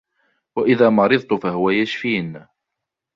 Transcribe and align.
وإذا 0.57 0.89
مرضت 0.89 1.33
فهو 1.33 1.69
يشفين 1.69 2.45